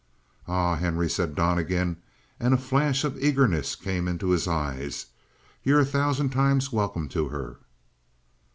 [0.47, 1.97] "Ah, Henry," said Donnegan,
[2.39, 5.05] and a flash of eagerness came in his eyes.
[5.61, 7.57] "You're a thousand times welcome to her."